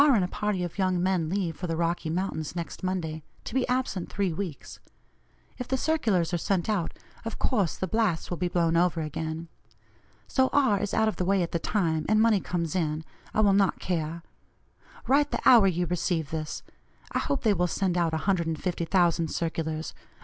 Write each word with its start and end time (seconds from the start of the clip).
and 0.01 0.23
a 0.23 0.27
party 0.27 0.63
of 0.63 0.79
young 0.79 0.99
men 1.03 1.29
leave 1.29 1.55
for 1.55 1.67
the 1.67 1.75
Rocky 1.77 2.09
Mountains 2.09 2.55
next 2.55 2.81
Monday, 2.81 3.21
to 3.43 3.53
be 3.53 3.67
absent 3.67 4.11
three 4.11 4.33
weeks. 4.33 4.79
If 5.59 5.67
the 5.67 5.77
circulars 5.77 6.33
are 6.33 6.39
sent 6.39 6.67
out, 6.67 6.97
of 7.23 7.37
course 7.37 7.77
the 7.77 7.85
blasts 7.85 8.31
will 8.31 8.37
be 8.37 8.47
blown 8.47 8.75
over 8.75 9.01
again. 9.01 9.47
So 10.27 10.49
R. 10.51 10.79
is 10.79 10.95
out 10.95 11.07
of 11.07 11.17
the 11.17 11.23
way 11.23 11.43
at 11.43 11.51
the 11.51 11.59
time, 11.59 12.07
and 12.09 12.19
money 12.19 12.39
comes 12.39 12.75
in, 12.75 13.05
I 13.31 13.41
will 13.41 13.53
not 13.53 13.77
care. 13.77 14.23
Write 15.05 15.29
the 15.29 15.47
hour 15.47 15.67
you 15.67 15.85
receive 15.85 16.31
this. 16.31 16.63
I 17.11 17.19
hope 17.19 17.43
they 17.43 17.53
will 17.53 17.67
send 17.67 17.95
out 17.95 18.11
150,000 18.11 19.27
circulars. 19.27 19.93